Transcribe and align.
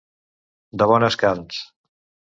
De 0.83 0.89
bones 0.93 1.19
carns. 1.27 1.65